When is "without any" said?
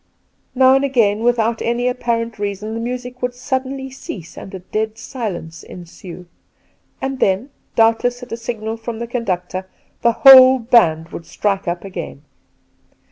1.19-1.87